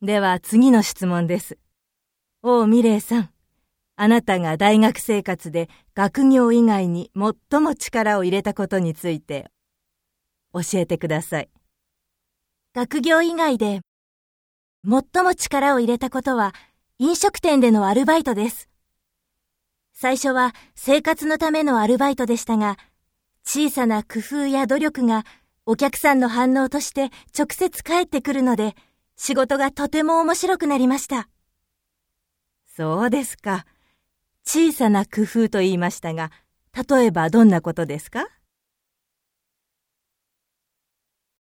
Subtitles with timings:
[0.00, 1.58] では次の質問です。
[2.44, 3.30] 王ミレイさん、
[3.96, 9.50] あなたが大学生活で学業以外に最も力を入れたことについて
[10.52, 11.50] 教えてください。
[12.76, 13.80] 学業以外で
[14.88, 16.54] 最も力を入れたことは
[17.00, 18.68] 飲食店でのアルバイトです。
[19.94, 22.76] 最初は生活のためのアルバイトでしたが、
[23.44, 25.24] 小さな工夫や努力が
[25.66, 28.76] お客さんの反応として直接返ってくるので、
[29.20, 31.28] 仕事がとても面白くなりました。
[32.64, 33.66] そうですか。
[34.46, 36.30] 小さな工夫と言いましたが、
[36.88, 38.28] 例えばどんなことですか？